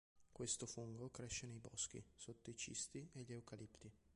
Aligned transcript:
Questo 0.31 0.65
fungo 0.65 1.11
cresce 1.11 1.45
nei 1.45 1.59
boschi, 1.59 2.03
sotto 2.15 2.49
i 2.49 2.55
cisti 2.57 3.07
e 3.13 3.21
gli 3.21 3.33
eucalipti. 3.33 3.91